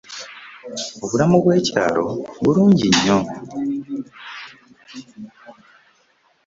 Obulamu 1.03 1.37
bwe 1.43 1.55
kyalo 1.67 2.05
bulungi 2.43 2.87
nnyo. 2.95 3.19